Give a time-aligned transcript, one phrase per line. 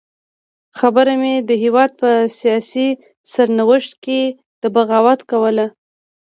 [0.79, 2.09] خبره مې د هېواد په
[2.39, 2.87] سیاسي
[3.33, 4.21] سرنوشت کې
[4.61, 5.65] د بغاوت کوله.